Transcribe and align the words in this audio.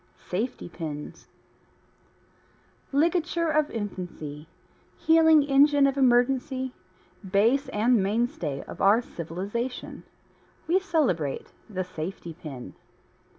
SAFETY 0.29 0.67
PINS 0.67 1.27
Ligature 2.91 3.49
of 3.51 3.69
infancy, 3.69 4.47
healing 4.97 5.43
engine 5.43 5.85
of 5.85 5.95
emergency, 5.95 6.73
base 7.29 7.69
and 7.69 8.01
mainstay 8.01 8.63
of 8.63 8.81
our 8.81 8.99
civilization 9.03 10.01
we 10.65 10.79
celebrate 10.79 11.51
the 11.69 11.83
safety 11.83 12.33
pin. 12.33 12.73